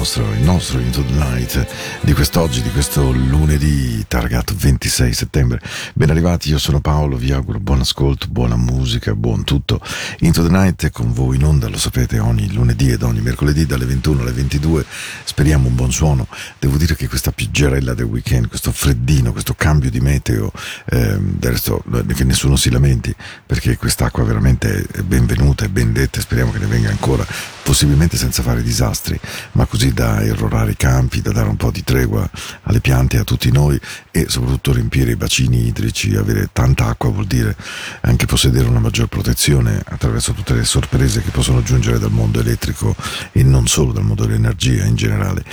nostra- 0.00 0.34
il 0.34 0.42
nostro 0.42 0.78
Into 0.78 1.04
the 1.04 1.12
Night 1.12 1.66
di 2.00 2.14
quest'oggi, 2.14 2.62
di 2.62 2.70
questo 2.70 3.12
lunedì 3.12 4.02
targato 4.08 4.54
26 4.56 5.12
settembre. 5.12 5.60
Ben 5.92 6.08
arrivati, 6.08 6.48
io 6.48 6.56
sono 6.56 6.80
Paolo, 6.80 7.18
vi 7.18 7.32
auguro 7.32 7.60
buon 7.60 7.80
ascolto, 7.80 8.26
buona 8.30 8.56
musica, 8.56 9.14
buon 9.14 9.44
tutto. 9.44 9.78
Into 10.20 10.42
the 10.42 10.48
Night 10.48 10.86
è 10.86 10.90
con 10.90 11.12
voi 11.12 11.36
in 11.36 11.44
onda, 11.44 11.68
lo 11.68 11.76
sapete, 11.76 12.18
ogni 12.18 12.50
lunedì 12.50 12.90
ed 12.90 13.02
ogni 13.02 13.20
mercoledì 13.20 13.66
dalle 13.66 13.84
21 13.84 14.22
alle 14.22 14.32
22. 14.32 14.86
Speriamo 15.24 15.68
un 15.68 15.74
buon 15.74 15.92
suono. 15.92 16.26
Devo 16.58 16.78
dire 16.78 16.96
che 16.96 17.06
questa 17.06 17.30
pioggerella 17.30 17.92
del 17.92 18.06
weekend, 18.06 18.48
questo 18.48 18.72
freddino, 18.72 19.32
questo 19.32 19.52
cambio 19.54 19.90
di 19.90 20.00
meteo, 20.00 20.50
ehm, 20.86 21.34
del 21.36 21.50
resto 21.50 21.84
eh, 21.92 22.14
che 22.14 22.24
nessuno 22.24 22.56
si 22.56 22.70
lamenti, 22.70 23.14
perché 23.44 23.76
quest'acqua 23.76 24.24
veramente 24.24 24.82
è 24.92 25.02
benvenuta 25.02 25.66
e 25.66 25.68
ben 25.68 25.92
detta, 25.92 26.20
e 26.20 26.22
speriamo 26.22 26.52
che 26.52 26.58
ne 26.58 26.66
venga 26.66 26.88
ancora, 26.88 27.26
possibilmente 27.62 28.16
senza 28.16 28.42
fare 28.42 28.62
disastri, 28.62 29.20
ma 29.52 29.66
così 29.66 29.88
da 29.92 30.22
errorare 30.22 30.72
i 30.72 30.76
campi, 30.76 31.20
da 31.20 31.32
dare 31.32 31.48
un 31.48 31.56
po' 31.56 31.70
di 31.70 31.84
tregua 31.84 32.28
alle 32.62 32.80
piante 32.80 33.16
e 33.16 33.20
a 33.20 33.24
tutti 33.24 33.50
noi 33.50 33.78
e 34.10 34.26
soprattutto 34.28 34.72
riempire 34.72 35.12
i 35.12 35.16
bacini 35.16 35.66
idrici, 35.66 36.14
avere 36.16 36.48
tanta 36.52 36.86
acqua 36.86 37.10
vuol 37.10 37.26
dire 37.26 37.56
anche 38.02 38.26
possedere 38.26 38.68
una 38.68 38.78
maggior 38.78 39.06
protezione 39.06 39.82
attraverso 39.84 40.32
tutte 40.32 40.54
le 40.54 40.64
sorprese 40.64 41.22
che 41.22 41.30
possono 41.30 41.62
giungere 41.62 41.98
dal 41.98 42.10
mondo 42.10 42.40
elettrico 42.40 42.94
e 43.32 43.42
non 43.42 43.66
solo 43.66 43.92
dal 43.92 44.04
mondo 44.04 44.24
dell'energia 44.26 44.84
in 44.84 44.96
generale. 44.96 45.44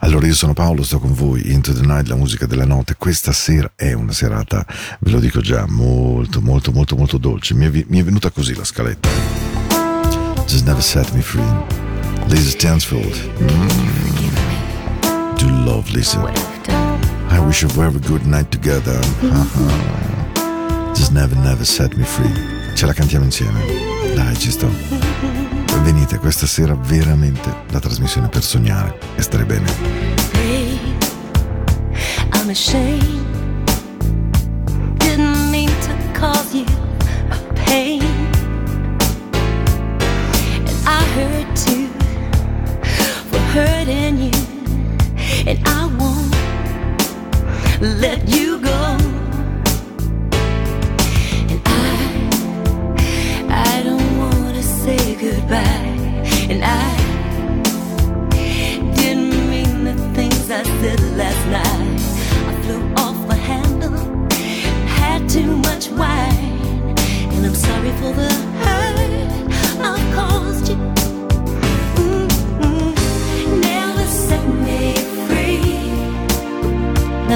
Allora 0.00 0.26
io 0.26 0.34
sono 0.34 0.52
Paolo, 0.52 0.82
sto 0.82 0.98
con 0.98 1.14
voi, 1.14 1.52
Into 1.52 1.72
the 1.72 1.84
Night, 1.84 2.08
la 2.08 2.16
musica 2.16 2.46
della 2.46 2.64
notte. 2.64 2.96
Questa 2.96 3.32
sera 3.32 3.70
è 3.74 3.92
una 3.92 4.12
serata, 4.12 4.64
ve 5.00 5.10
lo 5.10 5.20
dico 5.20 5.40
già, 5.40 5.66
molto 5.68 6.40
molto 6.40 6.72
molto 6.72 6.96
molto 6.96 7.18
dolce. 7.18 7.54
Mi 7.54 7.66
è, 7.66 7.84
mi 7.88 8.00
è 8.00 8.04
venuta 8.04 8.30
così 8.30 8.54
la 8.54 8.64
scaletta. 8.64 9.08
Just 10.46 10.64
never 10.64 10.82
set 10.82 11.12
me 11.12 11.22
free. 11.22 11.85
Liz 12.28 12.50
Stansfield. 12.50 13.14
Mm. 13.38 13.68
Do 15.38 15.46
love 15.64 15.90
Lisa. 15.92 16.20
I 17.30 17.38
wish 17.40 17.62
we 17.62 17.82
have 17.82 17.96
a 17.96 18.08
good 18.08 18.26
night 18.26 18.50
together. 18.50 18.98
Uh-huh. 19.22 20.92
Just 20.94 21.12
never, 21.12 21.36
never 21.36 21.64
set 21.64 21.96
me 21.96 22.04
free. 22.04 22.32
Ce 22.74 22.86
la 22.86 22.92
cantiamo 22.92 23.24
insieme. 23.24 23.60
Dai, 24.14 24.36
ci 24.36 24.50
sto. 24.50 24.68
Venite 25.82 26.18
questa 26.18 26.46
sera 26.46 26.74
veramente 26.74 27.54
la 27.70 27.78
trasmissione 27.78 28.28
per 28.28 28.42
sognare 28.42 28.98
e 29.16 29.22
stare 29.22 29.44
bene. 29.44 29.66
I'm 32.32 32.50
ashamed. 32.50 33.24
Didn't 34.98 35.50
mean 35.50 35.68
to 35.82 35.94
cause 36.12 36.54
you 36.54 36.64
pain. 37.54 38.02
And 40.66 40.76
I 40.86 41.02
hurt 41.14 41.56
too. 41.56 41.95
hurting 43.56 44.18
you, 44.18 44.32
and 45.46 45.58
I 45.64 45.86
won't 45.98 46.30
let 48.02 48.28
you 48.28 48.60
go. 48.60 48.80
And 51.52 51.60
I, 51.64 51.92
I 53.48 53.82
don't 53.82 54.18
wanna 54.18 54.62
say 54.62 55.14
goodbye. 55.14 55.88
And 56.52 56.62
I 56.62 56.88
didn't 58.94 59.48
mean 59.48 59.84
the 59.84 59.94
things 60.14 60.50
I 60.50 60.62
said 60.80 61.00
last 61.16 61.42
night. 61.58 62.00
I 62.50 62.52
flew 62.62 62.82
off 63.04 63.18
my 63.26 63.36
handle, 63.36 63.96
had 65.00 65.30
too 65.30 65.56
much 65.68 65.88
wine, 65.88 66.94
and 67.32 67.46
I'm 67.46 67.54
sorry 67.54 67.92
for 68.00 68.12
the 68.20 68.30
hurt 68.64 68.96
I 69.80 69.98
caused 70.14 70.68
you. 70.68 70.85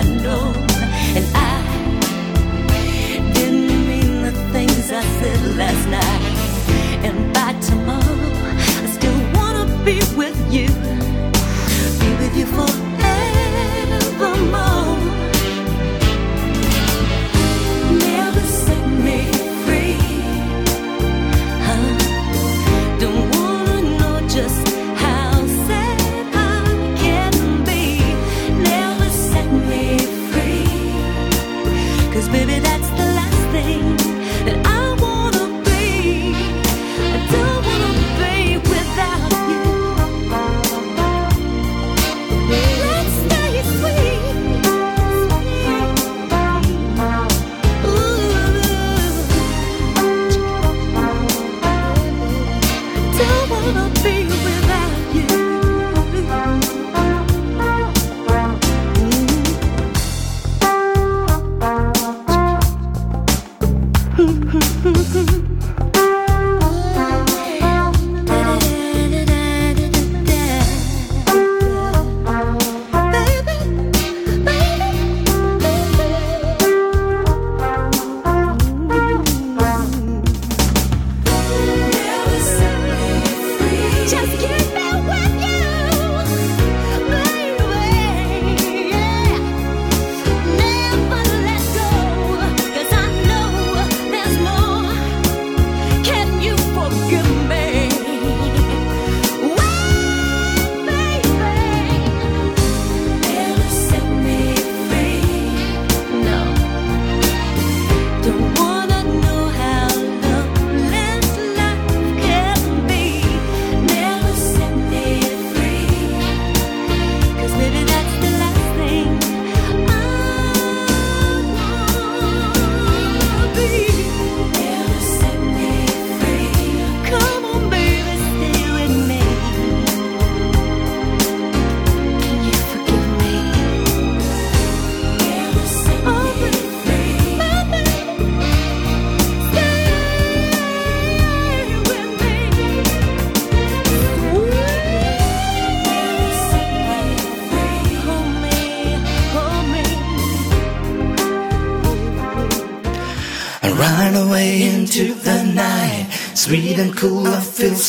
I 0.00 0.02
know. 0.04 0.49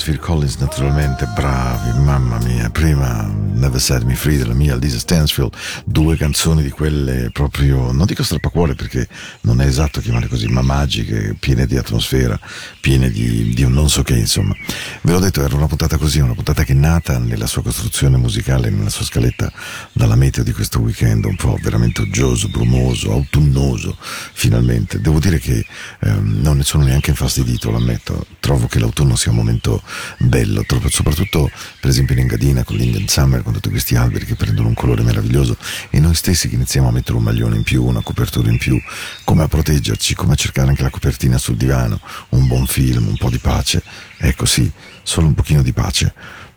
Genesis, 0.00 0.02
Phil 0.02 0.18
Collins 0.18 0.56
naturalmente, 0.56 1.26
bravi, 1.26 1.98
mamma 2.00 2.38
mia, 2.38 2.70
prima 2.70 3.30
Never 3.52 3.80
Set 3.80 4.02
Me 4.02 4.14
Free 4.14 4.36
della 4.36 4.54
mia 4.54 4.76
Lisa 4.76 4.98
Stansfield, 4.98 5.54
due 5.84 6.16
canzoni 6.16 6.62
di 6.62 6.70
quelle 6.70 7.30
proprio, 7.32 7.92
non 7.92 8.06
dico 8.06 8.22
strappacuore 8.22 8.74
perché 8.74 9.06
non 9.42 9.60
è 9.60 9.66
esatto 9.66 10.00
chiamare 10.00 10.28
così, 10.28 10.46
ma 10.46 10.62
magiche, 10.62 11.36
piene 11.38 11.66
di 11.66 11.76
atmosfera, 11.76 12.38
piene 12.80 13.10
di, 13.10 13.52
di 13.54 13.62
un 13.62 13.72
non 13.72 13.88
so 13.88 14.02
che, 14.02 14.14
insomma. 14.14 14.54
Ve 15.02 15.12
l'ho 15.12 15.20
detto, 15.20 15.42
era 15.42 15.54
una 15.54 15.66
puntata 15.66 15.96
così, 15.96 16.20
una 16.20 16.34
puntata 16.34 16.64
che 16.64 16.72
è 16.72 16.76
nata 16.76 17.18
nella 17.18 17.46
sua 17.46 17.62
costruzione 17.62 18.16
musicale, 18.16 18.70
nella 18.70 18.90
sua 18.90 19.04
scaletta, 19.04 19.52
dalla 20.00 20.14
meteo 20.14 20.42
di 20.42 20.52
questo 20.52 20.80
weekend, 20.80 21.26
un 21.26 21.36
po' 21.36 21.58
veramente 21.60 22.00
uggioso, 22.00 22.48
brumoso, 22.48 23.12
autunnoso, 23.12 23.98
finalmente. 24.00 24.98
Devo 24.98 25.18
dire 25.18 25.38
che 25.38 25.66
ehm, 26.00 26.40
non 26.40 26.56
ne 26.56 26.62
sono 26.62 26.84
neanche 26.84 27.10
infastidito, 27.10 27.70
l'ammetto. 27.70 28.24
Trovo 28.40 28.66
che 28.66 28.78
l'autunno 28.78 29.14
sia 29.14 29.30
un 29.30 29.36
momento 29.36 29.82
bello, 30.16 30.64
soprattutto 30.88 31.50
per 31.78 31.90
esempio 31.90 32.14
in 32.14 32.22
Engadina 32.22 32.64
con 32.64 32.76
l'Indian 32.76 33.08
Summer, 33.08 33.42
con 33.42 33.52
tutti 33.52 33.68
questi 33.68 33.94
alberi 33.94 34.24
che 34.24 34.36
prendono 34.36 34.68
un 34.68 34.74
colore 34.74 35.02
meraviglioso 35.02 35.58
e 35.90 36.00
noi 36.00 36.14
stessi 36.14 36.48
che 36.48 36.54
iniziamo 36.54 36.88
a 36.88 36.92
mettere 36.92 37.18
un 37.18 37.22
maglione 37.22 37.56
in 37.56 37.62
più, 37.62 37.84
una 37.84 38.00
copertura 38.00 38.48
in 38.48 38.56
più, 38.56 38.80
come 39.24 39.42
a 39.42 39.48
proteggerci, 39.48 40.14
come 40.14 40.32
a 40.32 40.36
cercare 40.36 40.70
anche 40.70 40.82
la 40.82 40.88
copertina 40.88 41.36
sul 41.36 41.56
divano, 41.56 42.00
un 42.30 42.46
buon 42.46 42.66
film, 42.66 43.06
un 43.06 43.18
po' 43.18 43.28
di 43.28 43.38
pace. 43.38 43.82
Ecco 44.16 44.46
sì, 44.46 44.70
solo 45.02 45.26
un 45.26 45.34
pochino 45.34 45.60
di 45.60 45.74
pace. 45.74 46.14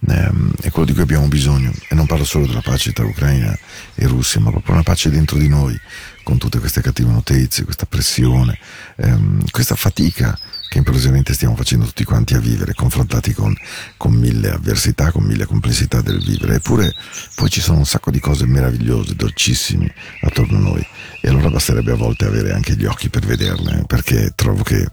Ehm, 0.08 0.52
è 0.62 0.70
quello 0.70 0.86
di 0.86 0.94
cui 0.94 1.02
abbiamo 1.02 1.28
bisogno 1.28 1.72
e 1.88 1.96
non 1.96 2.06
parlo 2.06 2.26
solo 2.26 2.46
della 2.46 2.62
pace 2.62 2.92
tra 2.92 3.06
Ucraina 3.06 3.58
e 3.96 4.08
Russia, 4.08 4.40
ma 4.42 4.52
proprio 4.52 4.74
una 4.74 4.84
pace 4.84 5.10
dentro 5.10 5.38
di 5.38 5.48
noi, 5.48 5.80
con 6.24 6.38
tutte 6.38 6.60
queste 6.60 6.82
cattive 6.82 7.12
notizie, 7.12 7.64
questa 7.64 7.86
pressione, 7.86 8.58
ehm, 8.98 9.50
questa 9.52 9.76
fatica 9.76 10.38
che 10.74 10.80
improvvisamente 10.80 11.36
stiamo 11.36 11.56
facendo 11.56 11.86
tutti 11.86 12.04
quanti 12.04 12.34
a 12.34 12.40
vivere, 12.40 12.74
confrontati 12.74 13.32
con, 13.32 13.56
con 13.96 14.12
mille 14.12 14.50
avversità, 14.50 15.12
con 15.12 15.24
mille 15.24 15.46
complessità 15.46 16.02
del 16.02 16.18
vivere. 16.18 16.56
Eppure 16.56 16.92
poi 17.36 17.48
ci 17.48 17.62
sono 17.62 17.78
un 17.78 17.86
sacco 17.86 18.10
di 18.10 18.20
cose 18.20 18.48
meravigliose, 18.48 19.16
dolcissime 19.16 19.94
attorno 20.22 20.58
a 20.58 20.62
noi. 20.62 20.88
E 21.22 21.30
allora 21.30 21.52
basterebbe 21.52 21.92
a 21.92 21.96
volte 21.96 22.26
avere 22.26 22.54
anche 22.54 22.76
gli 22.76 22.86
occhi 22.86 23.10
per 23.10 23.24
vederle, 23.24 23.84
perché 23.86 24.34
trovo 24.36 24.64
che 24.64 24.88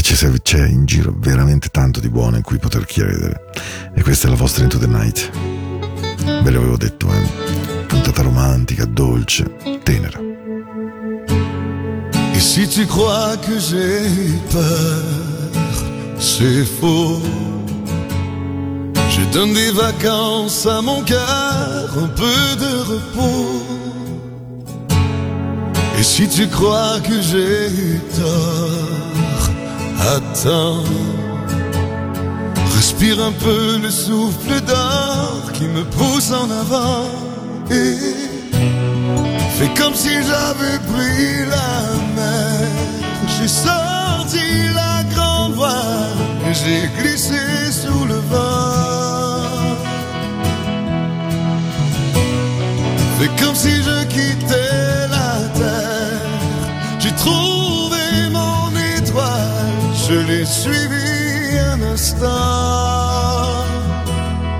che 0.00 0.40
c'è, 0.42 0.66
in 0.66 0.84
giro 0.84 1.14
veramente 1.16 1.68
tanto 1.68 2.00
di 2.00 2.08
buono 2.08 2.36
in 2.36 2.42
cui 2.42 2.58
poter 2.58 2.84
credere. 2.84 3.52
E 3.94 4.02
questa 4.02 4.26
è 4.26 4.30
la 4.30 4.36
vostra 4.36 4.62
Into 4.62 4.78
the 4.78 4.86
Night. 4.86 5.30
Ve 6.42 6.50
l'avevo 6.50 6.76
detto, 6.76 7.10
eh? 7.10 7.84
Puntata 7.86 8.22
romantica, 8.22 8.84
dolce, 8.84 9.56
tenera. 9.82 10.18
Et 12.34 12.40
si 12.40 12.68
tu 12.68 12.84
crois 12.86 13.36
que 13.38 13.58
j'ai 13.58 14.38
peur, 14.50 15.02
c'est 16.18 16.64
faux. 16.64 17.22
Je 19.08 19.24
donne 19.32 19.54
des 19.54 19.70
vacances 19.70 20.66
à 20.66 20.82
mon 20.82 21.02
cœur, 21.04 21.96
un 21.96 22.08
peu 22.08 22.56
de 22.58 22.72
repos. 22.92 23.62
Et 25.98 26.02
si 26.02 26.28
tu 26.28 26.46
crois 26.48 27.00
que 27.00 27.22
j'ai 27.22 27.98
tort, 28.14 29.25
attends. 30.00 30.84
Respire 32.74 33.20
un 33.22 33.32
peu 33.32 33.78
le 33.78 33.90
souffle 33.90 34.60
d'or 34.60 35.52
qui 35.52 35.64
me 35.64 35.84
pousse 35.84 36.30
en 36.32 36.50
avant. 36.50 37.08
Et 37.70 37.96
fais 39.56 39.72
comme 39.80 39.94
si 39.94 40.10
j'avais 40.10 40.78
pris 40.92 41.46
la 41.48 41.70
mer. 42.14 42.68
J'ai 43.38 43.48
sorti 43.48 44.46
la 44.74 45.02
grande 45.14 45.54
voile 45.54 46.16
et 46.48 46.54
j'ai 46.54 46.88
glissé 47.00 47.40
sous 47.70 48.04
le 48.04 48.20
vent. 48.30 49.76
Fais 53.18 53.30
comme 53.42 53.54
si 53.54 53.82
je 53.82 54.04
quittais 54.04 54.65
suivi 60.46 61.58
un 61.72 61.82
instant. 61.82 62.26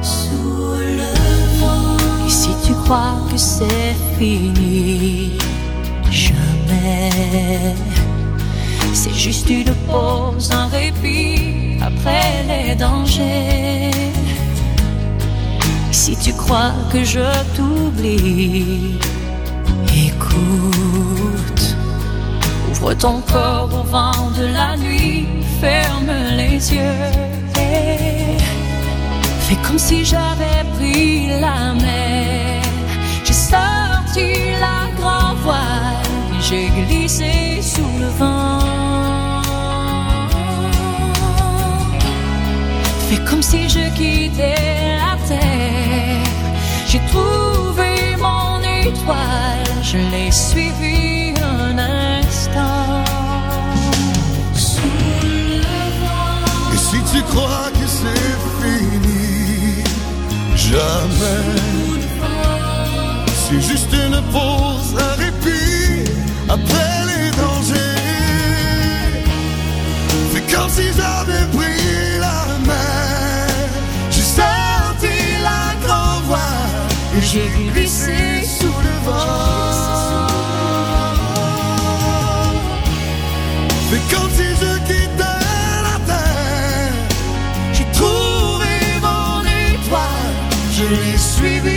Sous 0.03 0.75
le 1.01 1.13
vent. 1.61 2.27
Et 2.27 2.31
si 2.31 2.51
tu 2.65 2.73
crois 2.85 3.15
que 3.31 3.37
c'est 3.37 3.95
fini, 4.19 5.39
jamais. 6.11 7.11
C'est 8.93 9.15
juste 9.15 9.49
une 9.51 9.75
pause, 9.87 10.51
un 10.53 10.67
répit 10.67 11.79
après 11.83 12.45
les 12.49 12.75
dangers. 12.75 13.91
Si 15.93 16.17
tu 16.17 16.33
crois 16.33 16.73
que 16.93 17.05
je 17.05 17.21
t'oublie, 17.55 18.99
écoute. 20.09 21.77
Ouvre 22.71 22.95
ton 22.95 23.21
corps 23.23 23.71
au 23.73 23.83
vent 23.83 24.31
de 24.39 24.47
la 24.53 24.77
nuit, 24.77 25.27
ferme 25.61 26.13
les 26.37 26.57
yeux. 26.75 27.03
et 27.59 28.37
Fais 29.47 29.59
comme 29.67 29.79
si 29.79 30.05
j'avais 30.05 30.63
pris 30.77 31.29
la 31.41 31.75
mer. 31.75 32.63
J'ai 33.25 33.33
sorti 33.33 34.29
la 34.65 34.81
grand 34.99 35.35
voile, 35.45 36.13
j'ai 36.41 36.69
glissé 36.79 37.61
sous 37.63 37.93
le 38.03 38.09
vent. 38.21 38.59
Fais 43.09 43.23
comme 43.29 43.43
si 43.43 43.69
je 43.69 43.85
quittais 43.99 44.99
la 45.03 45.15
terre. 45.29 46.33
J'ai 46.89 47.03
trouvé 47.13 47.91
mon 48.19 48.59
étoile, 48.61 49.71
je 49.83 49.99
l'ai 50.11 50.31
suivi 50.31 51.35
un 51.41 51.79
instant. 51.79 53.06
Tu 57.17 57.23
crois 57.23 57.71
que 57.73 57.87
c'est 57.87 58.37
fini, 58.61 59.85
jamais. 60.55 61.45
C'est 63.43 63.61
juste 63.61 63.93
une 63.93 64.21
pause, 64.33 64.91
un 65.07 65.15
répit 65.23 66.11
après 66.49 66.97
les 67.11 67.31
dangers. 67.41 68.03
C'est 70.33 70.47
comme 70.53 70.69
si 70.69 70.87
j'avais 70.99 71.47
pris 71.57 72.19
la 72.21 72.41
mer. 72.69 73.47
J'ai 74.11 74.29
sorti 74.41 75.17
la 75.51 75.65
grande 75.85 76.25
voile 76.25 76.87
et 77.17 77.23
j'ai 77.23 77.49
glissé 77.73 78.19
sous 78.59 78.77
le 78.87 78.95
vent. 79.07 80.27
C'est 83.89 84.05
comme 84.15 84.31
si 84.31 84.66
really 90.89 91.76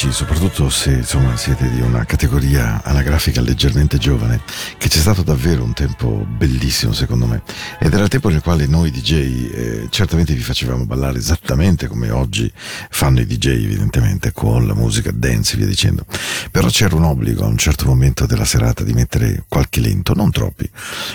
amici, 0.00 0.12
soprattutto 0.12 0.70
se 0.70 0.92
insomma, 0.92 1.36
siete 1.36 1.68
di 1.70 1.80
una 1.80 2.04
categoria 2.04 2.80
anagrafica 2.82 3.42
leggermente 3.42 3.98
giovane, 3.98 4.40
che 4.78 4.88
c'è 4.88 4.98
stato 4.98 5.22
davvero 5.22 5.62
un 5.62 5.74
tempo 5.74 6.24
bellissimo 6.26 6.92
secondo 6.92 7.26
me. 7.26 7.42
Ed 7.78 7.92
era 7.92 8.04
il 8.04 8.08
tempo 8.08 8.30
nel 8.30 8.40
quale 8.40 8.66
noi 8.66 8.90
DJ 8.90 9.12
eh, 9.12 9.86
certamente 9.90 10.32
vi 10.32 10.40
facevamo 10.40 10.86
ballare 10.86 11.18
esattamente 11.18 11.39
come 11.88 12.10
oggi 12.10 12.50
fanno 12.90 13.20
i 13.20 13.26
DJ, 13.26 13.64
evidentemente, 13.64 14.32
con 14.32 14.66
la 14.66 14.74
musica 14.74 15.10
dance 15.12 15.54
e 15.54 15.58
via 15.58 15.66
dicendo. 15.66 16.04
Però 16.50 16.68
c'era 16.68 16.94
un 16.94 17.04
obbligo 17.04 17.44
a 17.44 17.46
un 17.46 17.58
certo 17.58 17.86
momento 17.86 18.26
della 18.26 18.44
serata 18.44 18.84
di 18.84 18.92
mettere 18.92 19.44
qualche 19.48 19.80
lento, 19.80 20.14
non 20.14 20.30
troppi. 20.30 20.68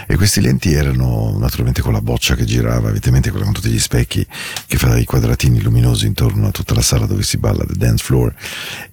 E 0.07 0.15
questi 0.15 0.41
lenti 0.41 0.73
erano 0.73 1.35
naturalmente 1.37 1.81
con 1.81 1.93
la 1.93 2.01
boccia 2.01 2.35
che 2.35 2.45
girava, 2.45 2.89
evidentemente 2.89 3.31
con 3.31 3.53
tutti 3.53 3.69
gli 3.69 3.79
specchi 3.79 4.25
che 4.67 4.77
fa 4.77 4.93
dei 4.93 5.05
quadratini 5.05 5.61
luminosi 5.61 6.05
intorno 6.05 6.47
a 6.47 6.51
tutta 6.51 6.73
la 6.73 6.81
sala 6.81 7.05
dove 7.05 7.23
si 7.23 7.37
balla 7.37 7.65
the 7.65 7.73
dance 7.77 8.03
floor 8.03 8.33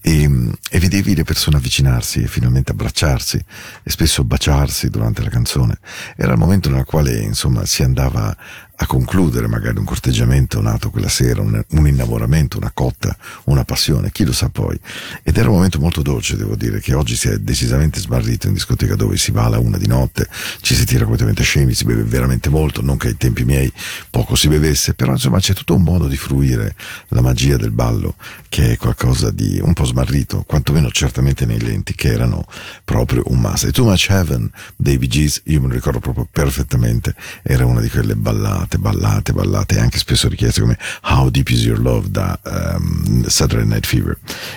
e, 0.00 0.30
e 0.70 0.78
vedevi 0.78 1.14
le 1.14 1.24
persone 1.24 1.56
avvicinarsi 1.56 2.22
e 2.22 2.26
finalmente 2.26 2.72
abbracciarsi 2.72 3.44
e 3.82 3.90
spesso 3.90 4.24
baciarsi 4.24 4.90
durante 4.90 5.22
la 5.22 5.30
canzone. 5.30 5.78
Era 6.16 6.32
il 6.32 6.38
momento 6.38 6.70
nel 6.70 6.84
quale 6.84 7.18
insomma 7.18 7.64
si 7.66 7.82
andava 7.82 8.36
a 8.74 8.86
concludere 8.86 9.46
magari 9.46 9.78
un 9.78 9.84
corteggiamento 9.84 10.60
nato 10.60 10.90
quella 10.90 11.08
sera, 11.08 11.40
un, 11.40 11.62
un, 11.70 11.86
innamoramento, 11.86 12.56
una 12.56 12.70
cotta, 12.72 13.16
una 13.44 13.64
passione, 13.64 14.10
chi 14.10 14.24
lo 14.24 14.32
sa 14.32 14.48
poi. 14.48 14.78
Ed 15.22 15.36
era 15.36 15.48
un 15.48 15.56
momento 15.56 15.78
molto 15.78 16.02
dolce, 16.02 16.36
devo 16.36 16.56
dire, 16.56 16.80
che 16.80 16.94
oggi 16.94 17.14
si 17.14 17.28
è 17.28 17.38
decisamente 17.38 18.00
smarrito 18.00 18.48
in 18.48 18.54
discoteca 18.54 18.96
dove 18.96 19.16
si 19.18 19.30
va 19.30 19.44
alla 19.44 19.58
una 19.58 19.76
di 19.76 19.86
notte, 19.86 20.28
ci 20.60 20.74
si 20.74 20.84
tira 20.84 21.00
completamente 21.00 21.42
scemi, 21.42 21.74
si 21.74 21.84
beve 21.84 22.02
veramente 22.02 22.48
molto, 22.48 22.82
non 22.82 22.96
che 22.96 23.08
ai 23.08 23.16
tempi 23.16 23.44
miei 23.44 23.70
poco 24.10 24.34
si 24.34 24.48
bevesse, 24.48 24.94
però 24.94 25.12
insomma 25.12 25.38
c'è 25.38 25.54
tutto 25.54 25.74
un 25.74 25.82
modo 25.82 26.08
di 26.08 26.16
fruire 26.16 26.74
la 27.08 27.20
magia 27.20 27.56
del 27.56 27.72
ballo 27.72 28.16
che 28.48 28.72
è 28.72 28.76
qualcosa 28.76 29.30
di 29.30 29.60
un 29.62 29.74
po' 29.74 29.84
smarrito, 29.84 30.44
quantomeno 30.46 30.90
certamente 30.90 31.46
nei 31.46 31.60
lenti 31.60 31.94
che 31.94 32.10
erano 32.12 32.46
proprio 32.84 33.22
un 33.26 33.38
must. 33.38 33.64
E 33.64 33.70
Too 33.70 33.84
Much 33.84 34.08
Heaven 34.08 34.50
dei 34.76 34.98
Bee 34.98 35.10
io 35.44 35.60
me 35.60 35.68
lo 35.68 35.74
ricordo 35.74 36.00
proprio 36.00 36.26
perfettamente, 36.30 37.14
era 37.42 37.66
una 37.66 37.80
di 37.80 37.90
quelle 37.90 38.16
ballate 38.16 38.61
ballate, 38.62 38.78
ballate, 38.78 39.32
ballate, 39.32 39.78
anche 39.78 39.98
spesso 39.98 40.28
richieste 40.28 40.60
come 40.60 40.78
How 41.02 41.28
Deep 41.30 41.48
Is 41.48 41.64
Your 41.64 41.78
Love 41.78 42.10
da 42.10 42.38
um, 42.44 43.26
Saturday 43.26 43.66
Night 43.66 43.86
Fever. 43.86 44.16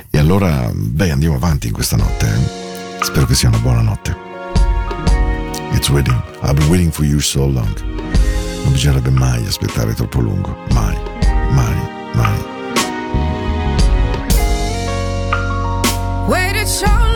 E 0.09 0.17
allora, 0.17 0.69
beh, 0.73 1.11
andiamo 1.11 1.35
avanti 1.35 1.67
in 1.67 1.73
questa 1.73 1.95
notte. 1.95 2.27
Eh? 2.27 3.03
Spero 3.03 3.25
che 3.25 3.35
sia 3.35 3.49
una 3.49 3.59
buona 3.59 3.81
notte. 3.81 4.15
It's 5.73 5.89
waiting. 5.89 6.19
I've 6.41 6.53
been 6.53 6.69
waiting 6.69 6.91
for 6.91 7.05
you 7.05 7.19
so 7.19 7.47
long. 7.47 7.79
Non 8.63 8.71
bisognerebbe 8.71 9.09
mai 9.09 9.45
aspettare 9.45 9.93
troppo 9.93 10.21
lungo. 10.21 10.55
Mai, 10.71 10.97
mai, 11.51 11.75
mai. 12.13 12.53
Waited 16.27 16.67
so 16.67 16.85
long. 16.85 17.14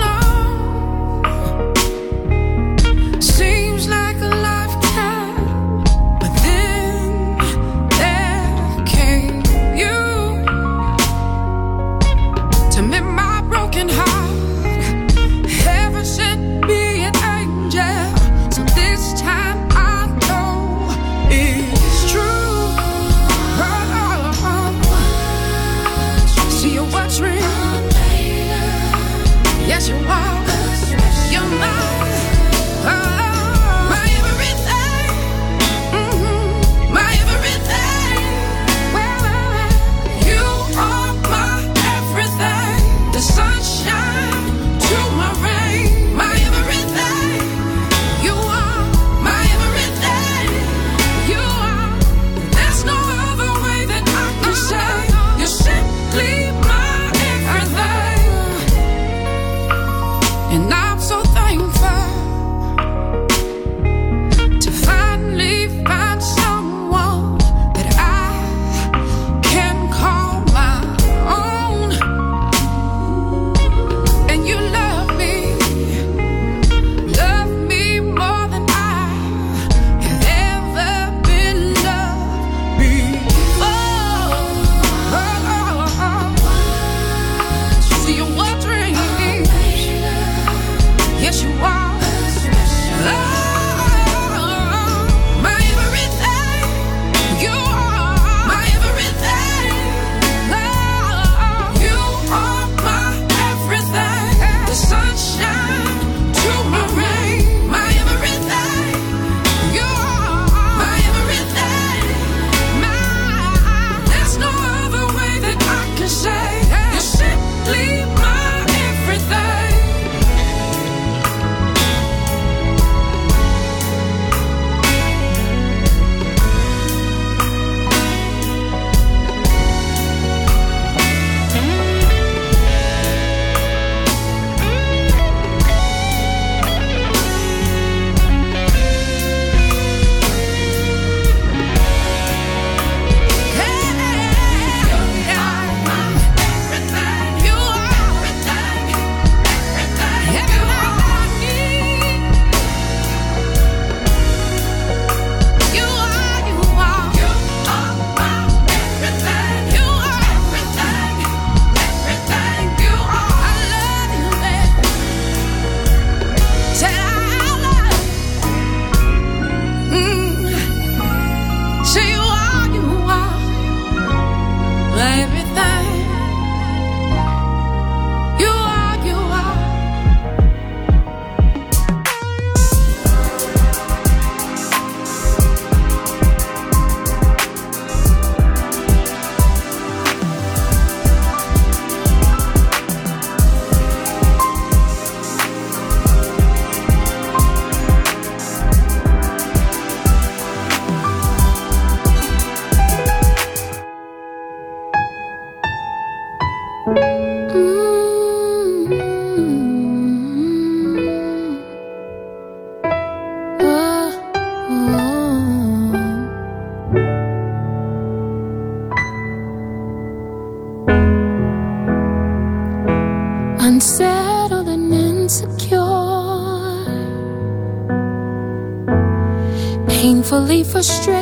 straight 230.81 231.18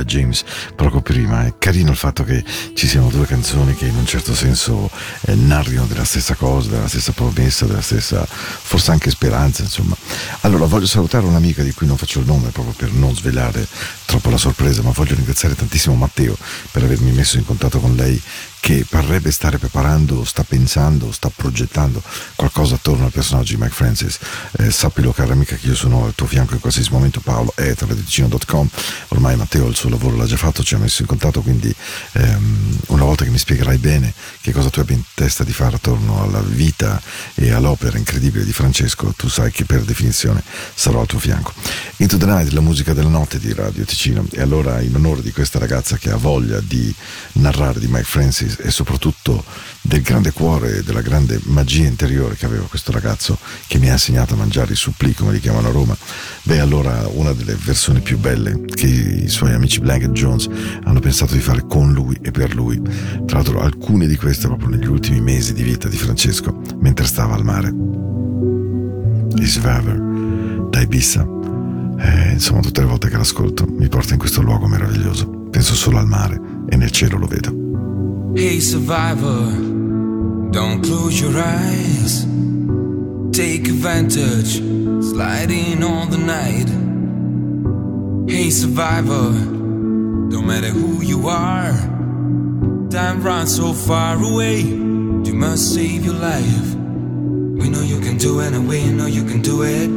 A 0.00 0.04
James 0.04 0.44
poco 0.74 1.00
prima. 1.00 1.46
È 1.46 1.54
carino 1.58 1.90
il 1.90 1.96
fatto 1.96 2.24
che 2.24 2.44
ci 2.74 2.86
siano 2.86 3.08
due 3.08 3.26
canzoni 3.26 3.74
che 3.74 3.86
in 3.86 3.96
un 3.96 4.06
certo 4.06 4.34
senso 4.34 4.90
eh, 5.22 5.34
narrino 5.34 5.86
della 5.86 6.04
stessa 6.04 6.34
cosa, 6.34 6.70
della 6.70 6.88
stessa 6.88 7.12
promessa, 7.12 7.66
della 7.66 7.80
stessa 7.80 8.24
forse 8.26 8.90
anche 8.90 9.10
speranza, 9.10 9.62
insomma. 9.62 9.96
Allora 10.40 10.66
voglio 10.66 10.86
salutare 10.86 11.26
un'amica 11.26 11.62
di 11.62 11.72
cui 11.72 11.86
non 11.86 11.96
faccio 11.96 12.20
il 12.20 12.26
nome 12.26 12.50
proprio 12.50 12.74
per 12.74 12.92
non 12.92 13.14
svelare 13.14 13.66
troppo 14.04 14.30
la 14.30 14.38
sorpresa, 14.38 14.82
ma 14.82 14.90
voglio 14.90 15.14
ringraziare 15.14 15.54
tantissimo 15.54 15.94
Matteo 15.94 16.36
per 16.70 16.82
avermi 16.82 17.12
messo 17.12 17.36
in 17.36 17.44
contatto 17.44 17.80
con 17.80 17.94
lei 17.94 18.20
che 18.64 18.86
parrebbe 18.88 19.30
stare 19.30 19.58
preparando, 19.58 20.24
sta 20.24 20.42
pensando, 20.42 21.12
sta 21.12 21.30
progettando 21.34 22.02
qualcosa 22.36 22.74
attorno 22.74 23.06
al 23.06 23.12
personaggio 23.12 23.54
di 23.54 23.60
Mike 23.60 23.74
Francis, 23.74 24.18
eh, 24.58 24.70
sappilo 24.70 25.12
cara 25.12 25.32
amica 25.32 25.56
che 25.56 25.68
io 25.68 25.74
sono 25.74 26.04
al 26.04 26.14
tuo 26.14 26.26
fianco 26.26 26.54
in 26.54 26.60
qualsiasi 26.60 26.90
momento, 26.90 27.20
Paolo 27.20 27.52
è 27.54 27.74
traditicino.com, 27.74 28.68
ormai 29.08 29.36
Matteo 29.36 29.66
il 29.66 29.76
suo 29.76 29.90
lavoro 29.90 30.16
l'ha 30.16 30.26
già 30.26 30.36
fatto, 30.36 30.62
ci 30.62 30.74
ha 30.74 30.78
messo 30.78 31.02
in 31.02 31.08
contatto, 31.08 31.42
quindi 31.42 31.74
ehm, 32.12 32.78
una 32.88 33.04
volta 33.04 33.24
che 33.24 33.30
mi 33.30 33.38
spiegherai 33.38 33.78
bene 33.78 34.12
che 34.40 34.52
cosa 34.52 34.70
tu 34.70 34.80
abbia 34.80 34.96
in 34.96 35.02
testa 35.14 35.44
di 35.44 35.52
fare 35.52 35.76
attorno 35.76 36.22
alla 36.22 36.40
vita 36.40 37.00
e 37.34 37.52
all'opera 37.52 37.98
incredibile 37.98 38.44
di 38.44 38.52
Francesco, 38.52 39.12
tu 39.16 39.28
sai 39.28 39.50
che 39.50 39.64
per 39.64 39.82
definizione 39.82 40.42
sarò 40.74 41.00
al 41.00 41.06
tuo 41.06 41.18
fianco. 41.18 41.52
Into 41.98 42.16
the 42.18 42.26
Night, 42.26 42.52
la 42.52 42.60
musica 42.60 42.92
della 42.92 43.08
notte 43.08 43.38
di 43.38 43.52
Radio 43.52 43.84
Ticino, 43.84 44.26
e 44.32 44.40
allora 44.40 44.80
in 44.80 44.94
onore 44.94 45.22
di 45.22 45.32
questa 45.32 45.58
ragazza 45.58 45.96
che 45.96 46.10
ha 46.10 46.16
voglia 46.16 46.60
di 46.60 46.92
narrare 47.32 47.78
di 47.78 47.86
Mike 47.86 48.04
Francis 48.04 48.58
e 48.60 48.70
soprattutto 48.70 49.44
del 49.80 50.02
grande 50.02 50.32
cuore 50.32 50.78
e 50.78 50.82
della 50.82 51.02
grande 51.02 51.38
magia 51.44 51.86
interiore 51.86 52.23
che 52.30 52.46
aveva 52.46 52.64
questo 52.64 52.90
ragazzo 52.90 53.38
che 53.66 53.78
mi 53.78 53.88
ha 53.90 53.92
insegnato 53.92 54.34
a 54.34 54.36
mangiare 54.36 54.72
i 54.72 54.76
suppli, 54.76 55.14
come 55.14 55.32
li 55.32 55.40
chiamano 55.40 55.68
a 55.68 55.70
Roma, 55.70 55.96
beh 56.42 56.58
allora 56.58 57.06
una 57.12 57.32
delle 57.32 57.54
versioni 57.54 58.00
più 58.00 58.18
belle 58.18 58.64
che 58.64 58.86
i 58.86 59.28
suoi 59.28 59.52
amici 59.52 59.80
Blanket 59.80 60.12
Jones 60.12 60.48
hanno 60.84 61.00
pensato 61.00 61.34
di 61.34 61.40
fare 61.40 61.66
con 61.66 61.92
lui 61.92 62.18
e 62.22 62.30
per 62.30 62.54
lui, 62.54 62.80
tra 63.26 63.36
l'altro 63.38 63.60
alcune 63.60 64.06
di 64.06 64.16
queste 64.16 64.46
proprio 64.46 64.68
negli 64.68 64.86
ultimi 64.86 65.20
mesi 65.20 65.52
di 65.52 65.62
vita 65.62 65.88
di 65.88 65.96
Francesco, 65.96 66.60
mentre 66.78 67.04
stava 67.06 67.34
al 67.34 67.44
mare. 67.44 67.68
I 69.36 69.46
Survivor, 69.46 70.68
da 70.70 70.80
Ibiza, 70.80 71.26
e 71.98 72.32
insomma 72.32 72.60
tutte 72.60 72.80
le 72.80 72.86
volte 72.86 73.08
che 73.08 73.16
l'ascolto 73.16 73.66
mi 73.68 73.88
porta 73.88 74.14
in 74.14 74.18
questo 74.18 74.42
luogo 74.42 74.66
meraviglioso, 74.66 75.28
penso 75.50 75.74
solo 75.74 75.98
al 75.98 76.06
mare 76.06 76.40
e 76.68 76.76
nel 76.76 76.90
cielo 76.90 77.18
lo 77.18 77.26
vedo. 77.26 78.32
Hey 78.36 78.60
survivor, 78.60 79.52
don't 80.54 80.84
close 80.84 81.20
your 81.20 81.36
eyes. 81.36 82.22
Take 83.32 83.66
advantage, 83.66 84.60
slide 85.02 85.50
in 85.50 85.82
on 85.82 86.10
the 86.10 86.16
night. 86.16 86.68
Hey 88.30 88.50
survivor, 88.50 89.32
don't 90.30 90.46
matter 90.46 90.68
who 90.68 91.02
you 91.02 91.26
are. 91.26 91.72
Time 92.88 93.20
runs 93.24 93.56
so 93.56 93.72
far 93.72 94.16
away, 94.16 94.60
you 94.60 95.34
must 95.34 95.74
save 95.74 96.04
your 96.04 96.14
life. 96.14 96.74
We 96.76 97.68
know 97.68 97.82
you 97.82 97.98
can 97.98 98.16
do 98.16 98.38
it, 98.38 98.52
and 98.52 98.68
we 98.68 98.88
know 98.90 99.06
you 99.06 99.24
can 99.24 99.42
do 99.42 99.62
it. 99.64 99.88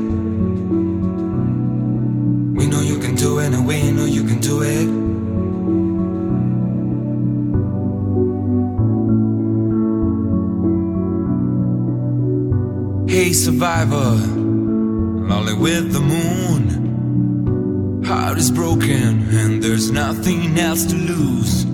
We 2.58 2.66
know 2.66 2.82
you 2.82 2.98
can 2.98 3.14
do 3.14 3.38
it, 3.38 3.54
and 3.54 3.68
we 3.68 3.92
know 3.92 4.06
you 4.06 4.24
can 4.24 4.40
do 4.40 4.64
it. 4.64 5.07
Hey 13.18 13.34
survivor, 13.34 14.14
lonely 15.28 15.56
with 15.56 15.92
the 15.92 16.00
moon. 16.00 18.04
Heart 18.06 18.38
is 18.38 18.52
broken 18.52 19.28
and 19.36 19.64
there's 19.64 19.90
nothing 19.90 20.60
else 20.60 20.86
to 20.86 20.96
lose. 20.96 21.66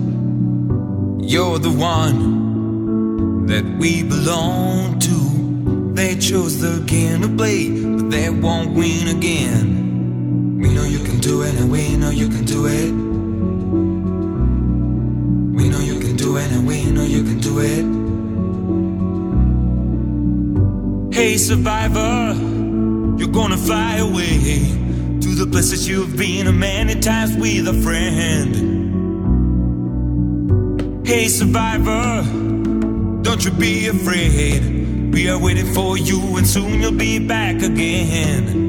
You're 1.30 1.58
the 1.58 1.70
one 1.70 3.44
that 3.44 3.62
we 3.78 4.04
belong 4.04 4.98
to. 5.00 5.92
They 5.92 6.16
chose 6.16 6.60
the 6.60 6.82
game 6.86 7.20
to 7.20 7.28
play, 7.28 7.68
but 7.68 8.08
they 8.08 8.30
won't 8.30 8.72
win 8.72 9.08
again. 9.14 10.60
We 10.62 10.72
know 10.72 10.84
you 10.84 11.00
can 11.00 11.18
do 11.18 11.42
it 11.42 11.54
and 11.56 11.70
we 11.70 11.94
know 11.94 12.08
you 12.08 12.30
can 12.30 12.46
do 12.46 12.64
it. 12.64 12.90
We 15.58 15.68
know 15.68 15.80
you 15.80 16.00
can 16.00 16.16
do 16.16 16.38
it 16.38 16.50
and 16.52 16.66
we 16.66 16.86
know 16.86 17.04
you 17.04 17.22
can 17.22 17.38
do 17.38 17.58
it. 17.58 18.03
Hey 21.14 21.36
survivor, 21.36 22.34
you're 23.16 23.28
gonna 23.28 23.56
fly 23.56 23.98
away 23.98 24.64
to 25.20 25.34
the 25.36 25.46
places 25.48 25.86
you've 25.88 26.16
been 26.16 26.48
a 26.48 26.52
many 26.52 26.96
times 26.96 27.36
with 27.36 27.68
a 27.68 27.72
friend. 27.84 28.56
Hey 31.06 31.28
survivor, 31.28 32.24
don't 33.22 33.44
you 33.44 33.52
be 33.52 33.86
afraid. 33.86 35.12
We 35.14 35.28
are 35.30 35.38
waiting 35.38 35.72
for 35.72 35.96
you 35.96 36.36
and 36.36 36.44
soon 36.44 36.82
you'll 36.82 36.90
be 36.90 37.20
back 37.20 37.62
again. 37.62 38.63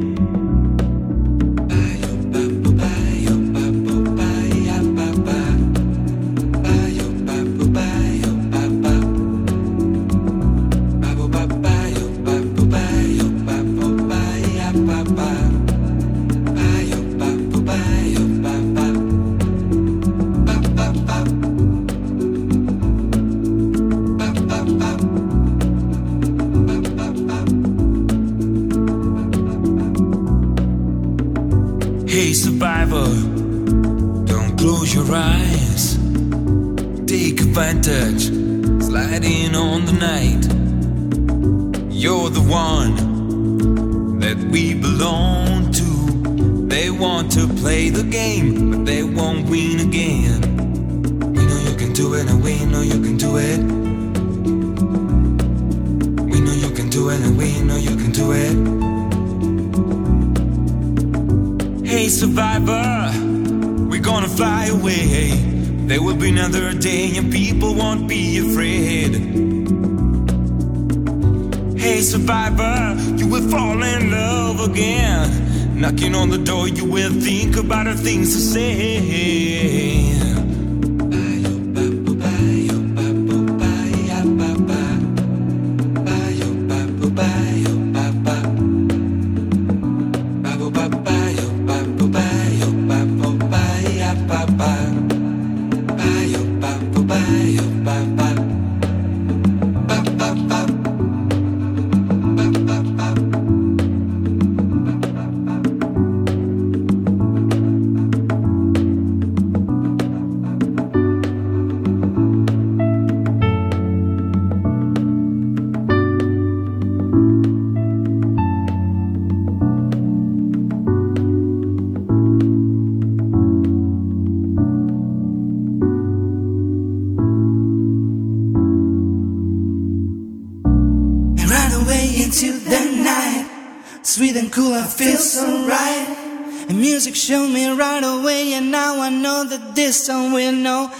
Showed 137.25 137.47
me 137.47 137.67
right 137.71 138.03
away, 138.03 138.53
and 138.53 138.69
now 138.69 139.01
I 139.01 139.09
know 139.09 139.45
that 139.45 139.73
this 139.73 140.05
song 140.05 140.31
will 140.31 140.51
know. 140.51 140.91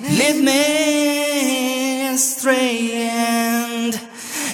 Lead 0.00 0.36
me 0.40 2.06
astray, 2.14 2.92
and 2.92 3.92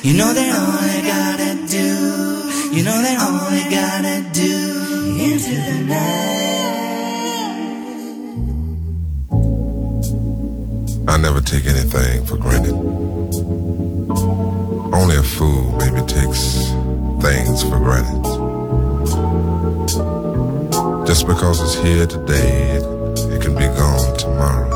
you 0.03 0.15
know 0.15 0.33
that 0.33 0.51
all 0.59 0.79
I 0.81 1.03
gotta 1.15 1.53
do, 1.69 1.89
you 2.75 2.83
know 2.83 3.03
that 3.03 3.19
all 3.21 3.45
I 3.45 3.63
gotta 3.69 4.23
do 4.33 4.55
into 5.21 5.55
the 5.69 5.79
night. 5.85 6.39
I 11.13 11.19
never 11.19 11.43
take 11.43 11.67
anything 11.67 12.25
for 12.25 12.39
granted. 12.39 12.73
Only 14.95 15.17
a 15.17 15.23
fool 15.23 15.77
maybe 15.77 16.01
takes 16.07 16.73
things 17.21 17.63
for 17.65 17.79
granted. 17.79 18.48
Just 21.09 21.27
because 21.27 21.59
it's 21.63 21.75
here 21.83 22.07
today, 22.07 22.77
it, 22.77 22.83
it 23.33 23.41
can 23.41 23.55
be 23.55 23.67
gone 23.79 24.15
tomorrow. 24.19 24.69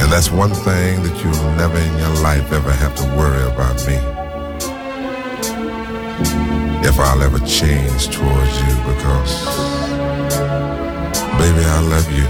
And 0.00 0.10
that's 0.10 0.30
one 0.30 0.54
thing 0.54 1.02
that 1.02 1.14
you'll 1.22 1.52
never 1.56 1.76
in 1.76 1.98
your 1.98 2.22
life 2.22 2.50
ever 2.50 2.72
have 2.72 2.94
to 2.94 3.04
worry 3.14 3.44
about 3.52 3.76
me. 3.86 3.96
If 6.88 6.98
I'll 6.98 7.20
ever 7.20 7.40
change 7.40 8.08
towards 8.08 8.58
you 8.62 8.74
because, 8.88 9.44
baby, 11.36 11.62
I 11.62 11.80
love 11.92 12.10
you. 12.10 12.26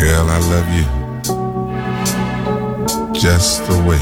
Girl, 0.00 0.30
I 0.30 0.38
love 0.54 0.68
you. 0.78 0.86
Just 3.12 3.66
the 3.66 3.76
way 3.86 4.00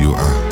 you 0.00 0.14
are. 0.14 0.51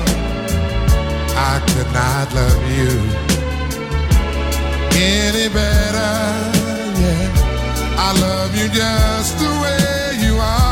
I 1.43 1.59
could 1.69 1.91
not 1.91 2.27
love 2.35 2.63
you 2.77 2.91
any 4.93 5.47
better. 5.49 6.13
Yeah, 7.01 8.05
I 8.05 8.09
love 8.21 8.55
you 8.55 8.67
just 8.69 9.39
the 9.39 9.51
way 9.63 10.25
you 10.25 10.35
are. 10.37 10.70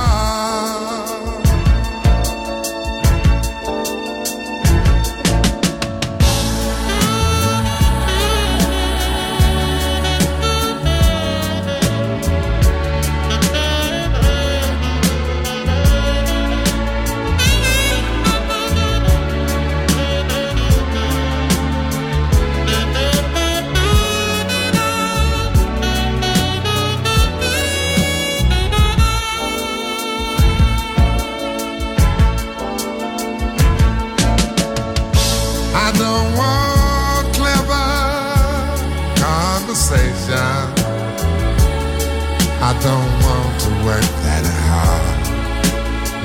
Don't 42.81 43.11
want 43.23 43.59
to 43.61 43.69
work 43.85 44.05
that 44.23 44.45
hard. 44.67 45.17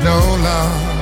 No 0.05 0.19
love. 0.43 0.93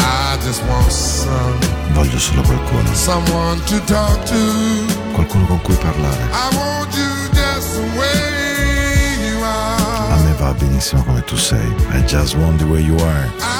I 0.00 0.38
just 0.44 0.62
want 0.68 0.90
some 0.92 1.58
Voglio 1.92 2.18
solo 2.18 2.42
qualcuno, 2.42 2.94
someone 2.94 3.60
to 3.66 3.80
talk 3.84 4.22
to. 4.24 5.14
qualcuno 5.14 5.46
con 5.46 5.60
cui 5.62 5.74
parlare. 5.76 6.22
I 6.32 6.56
want 6.56 6.94
you 6.94 7.28
just 7.32 7.74
the 7.74 7.82
way 7.98 9.28
you 9.28 9.42
A 9.42 10.14
are. 10.14 10.22
me 10.22 10.32
va 10.38 10.52
benissimo 10.54 11.02
come 11.04 11.22
tu 11.24 11.36
sei. 11.36 11.66
I 11.92 12.02
just 12.06 12.34
want 12.36 12.58
the 12.58 12.64
way 12.66 12.80
you 12.82 12.96
are. 12.96 13.30
I 13.40 13.59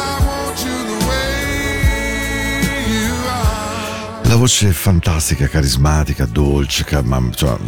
La 4.30 4.36
voce 4.36 4.70
fantastica, 4.70 5.48
carismatica, 5.48 6.24
dolce, 6.24 6.86
ma, 7.02 7.20
cioè, 7.34 7.58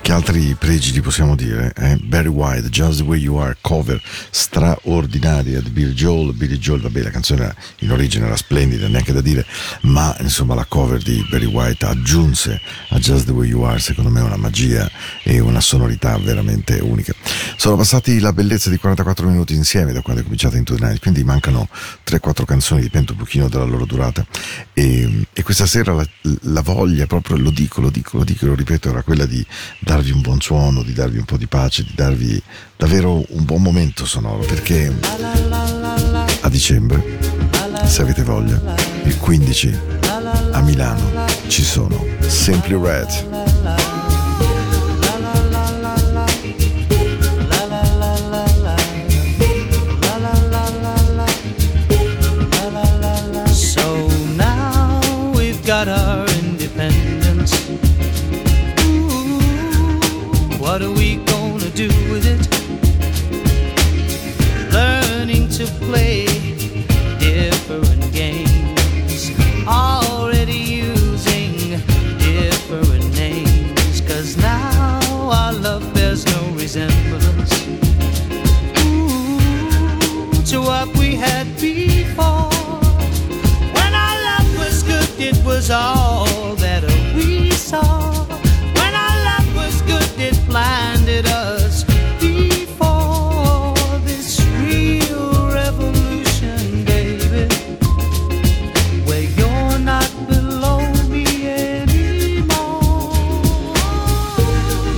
che, 0.00 0.12
altri 0.12 0.56
pregi 0.58 0.92
gli 0.92 1.02
possiamo 1.02 1.36
dire? 1.36 1.74
Eh? 1.76 1.98
Barry 1.98 2.28
White, 2.28 2.70
Just 2.70 3.00
the 3.00 3.04
Way 3.04 3.20
You 3.20 3.36
Are, 3.36 3.54
cover 3.60 4.00
straordinaria 4.30 5.60
di 5.60 5.68
Billy 5.68 5.92
Joel. 5.92 6.32
Billy 6.32 6.56
Joel, 6.56 6.80
vabbè, 6.80 7.02
la 7.02 7.10
canzone 7.10 7.54
in 7.80 7.92
origine 7.92 8.24
era 8.24 8.36
splendida, 8.36 8.88
neanche 8.88 9.12
da 9.12 9.20
dire, 9.20 9.44
ma 9.82 10.16
insomma 10.20 10.54
la 10.54 10.64
cover 10.64 11.02
di 11.02 11.22
Barry 11.28 11.44
White 11.44 11.84
aggiunse 11.84 12.62
a 12.88 12.98
Just 12.98 13.26
the 13.26 13.32
Way 13.32 13.48
You 13.48 13.64
Are, 13.64 13.78
secondo 13.78 14.08
me, 14.08 14.22
una 14.22 14.38
magia 14.38 14.90
e 15.22 15.38
una 15.38 15.60
sonorità 15.60 16.16
veramente 16.16 16.78
unica. 16.78 17.12
Sono 17.56 17.76
passati 17.76 18.20
la 18.20 18.32
bellezza 18.32 18.70
di 18.70 18.78
44 18.78 19.28
minuti 19.28 19.52
insieme 19.52 19.92
da 19.92 20.00
quando 20.00 20.22
è 20.22 20.24
cominciata 20.24 20.56
Into 20.56 20.76
the 20.76 20.82
Night, 20.82 20.98
quindi 20.98 21.22
mancano 21.24 21.68
3-4 22.06 22.46
canzoni, 22.46 22.80
dipende 22.80 23.12
un 23.12 23.18
pochino 23.18 23.50
dalla 23.50 23.64
loro 23.64 23.84
durata. 23.84 24.26
E, 24.72 25.26
e 25.30 25.42
questa 25.42 25.66
sera 25.66 25.92
la, 25.92 26.05
la, 26.42 26.60
voglia, 26.62 27.06
proprio 27.06 27.36
lo 27.36 27.50
dico, 27.50 27.80
lo 27.80 27.90
dico, 27.90 28.18
lo 28.18 28.24
dico, 28.24 28.46
lo 28.46 28.54
ripeto, 28.54 28.88
era 28.88 29.02
quella 29.02 29.26
di 29.26 29.44
darvi 29.78 30.10
un 30.10 30.20
buon 30.20 30.40
suono, 30.40 30.82
di 30.82 30.92
darvi 30.92 31.18
un 31.18 31.24
po' 31.24 31.36
di 31.36 31.46
pace, 31.46 31.84
di 31.84 31.92
darvi 31.94 32.42
davvero 32.76 33.24
un 33.28 33.44
buon 33.44 33.62
momento 33.62 34.04
sonoro, 34.04 34.44
perché 34.44 34.94
a 36.40 36.48
dicembre, 36.48 37.18
se 37.84 38.02
avete 38.02 38.22
voglia, 38.22 38.74
il 39.04 39.16
15 39.18 39.78
a 40.52 40.60
Milano 40.60 41.26
ci 41.48 41.62
sono 41.62 42.04
Simply 42.20 42.80
Red. 42.80 43.85
Was 85.66 85.70
all 85.70 86.54
that 86.56 86.84
we 87.16 87.50
saw. 87.50 88.24
When 88.78 88.92
our 88.94 89.16
love 89.28 89.56
was 89.56 89.82
good, 89.82 90.10
it 90.16 90.38
blinded 90.46 91.26
us 91.26 91.82
before 92.20 93.74
this 94.04 94.40
real 94.60 95.50
revolution, 95.50 96.84
baby. 96.84 97.48
Where 99.06 99.26
you're 99.38 99.78
not 99.78 100.08
below 100.28 100.82
me 101.08 101.26
anymore. 101.48 103.12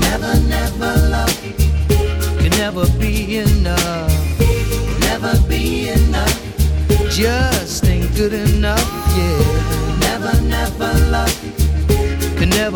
Never, 0.01 0.35
never 0.55 0.93
love 1.09 1.35
can 2.41 2.51
never 2.59 2.85
be 2.99 3.39
enough. 3.39 4.41
Never 5.01 5.35
be 5.49 5.89
enough. 5.89 6.37
Just 7.11 7.48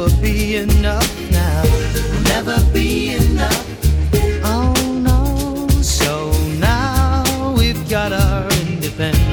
never 0.02 0.20
be 0.20 0.56
enough 0.56 1.30
now. 1.30 1.62
Never 2.24 2.58
be 2.72 3.14
enough. 3.14 3.66
Oh 4.42 4.74
no. 5.00 5.68
So 5.80 6.32
now 6.58 7.54
we've 7.56 7.88
got 7.88 8.12
our 8.12 8.50
independence. 8.66 9.31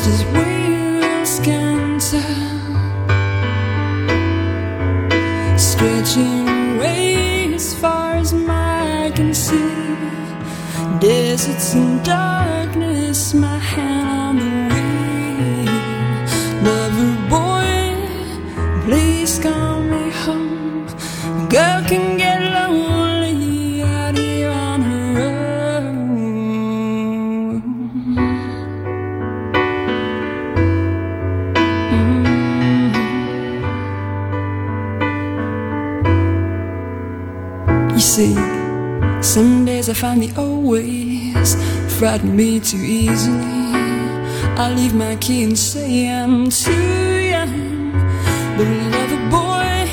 Fast 0.00 0.08
as 0.08 0.24
wheels 0.32 1.40
can 1.44 1.98
turn. 1.98 2.60
stretching 5.58 6.48
away 6.48 7.52
as 7.52 7.74
far 7.74 8.14
as 8.14 8.32
my 8.32 9.12
can 9.14 9.34
see. 9.34 9.96
Deserts 11.00 11.74
and 11.74 12.02
darkness, 12.02 13.34
I 39.90 39.92
find 39.92 40.22
the 40.22 40.32
old 40.40 40.66
ways 40.66 41.56
frighten 41.98 42.36
me 42.36 42.60
too 42.60 42.76
easily. 42.78 43.74
I 44.56 44.72
leave 44.72 44.94
my 44.94 45.16
key 45.16 45.42
and 45.42 45.58
say 45.58 46.08
I'm 46.08 46.48
too 46.48 47.18
young. 47.34 47.90
But 48.56 48.68
lover 48.94 49.30
boy, 49.34 49.90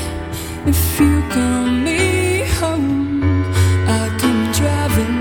if 0.70 1.00
you 1.00 1.24
call 1.32 1.66
me 1.88 2.44
home, 2.60 3.44
I'll 3.88 4.20
come 4.20 4.52
driving. 4.52 5.18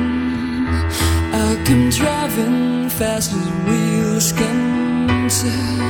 I'll 1.33 1.57
come 1.65 1.89
driving 1.89 2.91
fast 2.91 3.33
as 3.33 3.49
wheels 3.65 4.33
can 4.33 5.31
turn. 5.31 5.81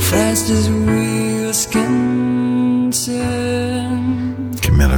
Fast 0.00 0.48
as 0.48 0.70
wheels 0.70 1.66
can 1.66 2.90
turn. 2.90 3.81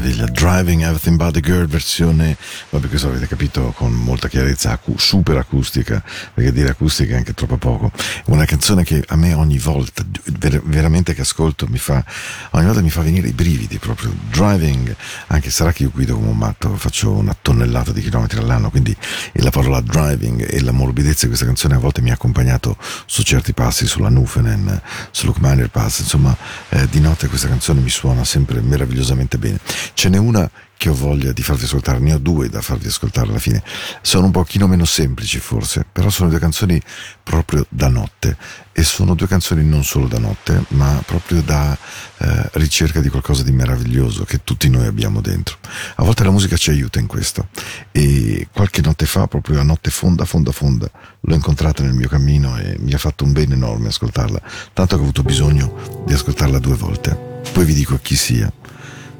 Meraviglia, 0.05 0.27
Driving 0.27 0.83
Everything 0.83 1.17
But 1.17 1.33
the 1.33 1.41
Girl 1.41 1.67
versione, 1.67 2.37
vabbè 2.69 2.89
questo 2.89 3.09
avete 3.09 3.27
capito 3.27 3.73
con 3.75 3.93
molta 3.93 4.29
chiarezza, 4.29 4.73
acu- 4.73 4.99
super 4.99 5.39
acustica, 5.39 6.03
perché 6.35 6.53
dire 6.53 6.69
acustica 6.69 7.15
è 7.15 7.17
anche 7.17 7.33
troppo 7.33 7.57
poco. 7.57 7.91
Una 8.27 8.45
canzone 8.45 8.85
che 8.85 9.03
a 9.07 9.17
me 9.17 9.33
ogni 9.33 9.59
volta, 9.59 10.05
ver- 10.39 10.63
veramente 10.63 11.15
che 11.15 11.23
ascolto, 11.23 11.67
mi 11.69 11.79
fa, 11.79 12.05
ogni 12.51 12.67
volta 12.67 12.83
mi 12.83 12.91
fa 12.91 13.01
venire 13.01 13.29
i 13.29 13.33
brividi 13.33 13.79
proprio. 13.79 14.15
Driving, 14.31 14.95
anche 15.29 15.51
sarà 15.51 15.73
che 15.73 15.85
io 15.85 15.91
guido 15.91 16.15
come 16.17 16.29
un 16.29 16.37
matto, 16.37 16.77
faccio 16.77 17.11
una 17.13 17.35
tonnellata 17.41 17.93
di 17.93 18.03
chilometri 18.03 18.39
all'anno, 18.39 18.71
quindi 18.71 18.95
la 19.35 19.51
parola 19.51 19.81
driving 19.81 20.47
e 20.51 20.61
la 20.61 20.73
morbidezza 20.73 21.23
di 21.23 21.29
questa 21.29 21.47
canzone 21.47 21.77
a 21.77 21.79
volte 21.79 22.03
mi 22.03 22.11
ha 22.11 22.15
accompagnato 22.15 22.77
su 23.07 23.23
certi 23.23 23.55
passi, 23.55 23.87
sulla 23.87 24.11
Nufenen, 24.11 24.81
sull'Ukminer 25.11 25.71
Pass, 25.71 26.01
insomma 26.01 26.37
eh, 26.69 26.87
di 26.89 27.01
notte 27.01 27.29
questa 27.29 27.49
canzone 27.49 27.81
mi 27.81 27.91
suona 27.91 28.25
sempre 28.25 28.61
meravigliosamente 28.61 29.39
bene. 29.39 29.59
Ce 29.95 30.09
n'è 30.09 30.19
una 30.19 30.51
che 30.77 30.91
ho 30.91 30.95
voglia 30.95 31.33
di 31.33 31.43
farvi 31.43 31.65
ascoltare, 31.65 31.99
ne 31.99 32.13
ho 32.13 32.19
due 32.19 32.51
da 32.51 32.61
farvi 32.61 32.89
ascoltare 32.89 33.29
alla 33.29 33.39
fine. 33.39 33.63
Sono 34.03 34.27
un 34.27 34.33
pochino 34.33 34.67
meno 34.67 34.85
semplici 34.85 35.39
forse, 35.39 35.87
però 35.91 36.11
sono 36.11 36.29
due 36.29 36.39
canzoni 36.39 36.79
proprio 37.23 37.65
da 37.71 37.89
notte 37.89 38.37
e 38.73 38.83
sono 38.83 39.15
due 39.15 39.27
canzoni 39.27 39.65
non 39.65 39.83
solo 39.85 40.09
da 40.09 40.19
notte, 40.19 40.65
ma 40.71 41.03
proprio 41.07 41.41
da 41.41 41.75
eh, 42.19 42.51
ricerca 42.55 43.01
di 43.01 43.09
qualcosa 43.09 43.43
di 43.43 43.53
meraviglioso 43.53 44.25
che 44.25 44.43
tutti 44.45 44.69
noi 44.69 44.87
abbiamo 44.87 45.21
dentro. 45.23 45.57
A 45.95 46.05
volte 46.05 46.25
la 46.25 46.31
musica 46.31 46.57
ci 46.57 46.71
aiuta 46.71 46.99
in 46.99 47.07
questo 47.07 47.49
e 47.91 48.49
qualche 48.53 48.83
notte 48.83 49.07
fa, 49.07 49.27
proprio 49.27 49.61
a 49.61 49.63
notte 49.63 49.91
fonda, 49.91 50.25
fonda, 50.27 50.53
fonda, 50.53 50.91
l'ho 51.21 51.35
incontrata 51.35 51.83
nel 51.83 51.95
mio 51.95 52.09
cammino 52.09 52.59
e 52.59 52.77
mi 52.81 52.93
ha 52.93 52.99
fatto 52.99 53.25
un 53.25 53.33
bene 53.33 53.55
enorme 53.55 53.89
ascoltarla, 53.89 54.41
tanto 54.75 54.97
che 54.97 55.01
ho 55.01 55.05
avuto 55.05 55.23
bisogno 55.23 56.03
di 56.05 56.13
ascoltarla 56.13 56.59
due 56.59 56.75
volte. 56.75 57.41
Poi 57.53 57.65
vi 57.65 57.75
dico 57.75 57.99
chi 58.03 58.17
sia 58.17 58.53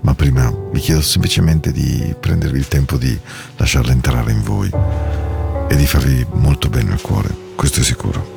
ma 0.05 0.15
prima 0.15 0.53
vi 0.71 0.81
chiedo 0.81 1.01
semplicemente 1.01 1.73
di 1.73 2.15
prendervi 2.19 2.59
il 2.59 2.69
tempo 2.69 2.97
di 2.97 3.19
lasciarla 3.57 3.93
entrare 3.93 4.33
in 4.33 4.43
voi 4.43 4.71
e 5.69 5.77
di 5.77 5.87
farvi 5.87 6.25
molto 6.33 6.69
bene 6.69 6.93
al 6.93 7.01
cuore, 7.01 7.35
questo 7.57 7.81
è 7.81 7.83
sicuro. 7.83 8.34